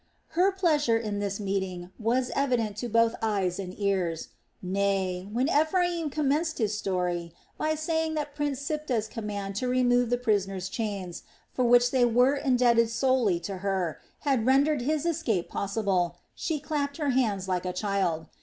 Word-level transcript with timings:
Her 0.29 0.51
pleasure 0.51 0.97
in 0.97 1.19
this 1.19 1.39
meeting 1.39 1.91
was 1.99 2.31
evident 2.35 2.75
to 2.77 2.89
both 2.89 3.13
eyes 3.21 3.59
and 3.59 3.79
ears; 3.79 4.29
nay, 4.59 5.29
when 5.31 5.47
Ephraim 5.47 6.09
commenced 6.09 6.57
his 6.57 6.75
story 6.75 7.35
by 7.55 7.75
saying 7.75 8.15
that 8.15 8.33
Prince 8.33 8.59
Siptah's 8.61 9.07
command 9.07 9.55
to 9.57 9.67
remove 9.67 10.09
the 10.09 10.17
prisoners' 10.17 10.69
chains, 10.69 11.21
for 11.53 11.65
which 11.65 11.91
they 11.91 12.03
were 12.03 12.33
indebted 12.35 12.89
solely 12.89 13.39
to 13.41 13.57
her, 13.57 13.99
had 14.21 14.47
rendered 14.47 14.81
his 14.81 15.05
escape 15.05 15.47
possible, 15.49 16.15
she 16.33 16.59
clapped 16.59 16.97
her 16.97 17.11
hands 17.11 17.47
like 17.47 17.63
a 17.67 17.71
child. 17.71 18.25